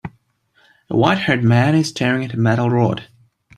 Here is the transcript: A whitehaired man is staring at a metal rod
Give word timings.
A 0.89 0.95
whitehaired 0.95 1.43
man 1.43 1.75
is 1.75 1.89
staring 1.89 2.25
at 2.25 2.33
a 2.33 2.37
metal 2.37 2.71
rod 2.71 3.07